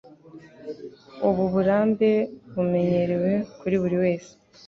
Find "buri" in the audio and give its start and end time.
3.81-3.97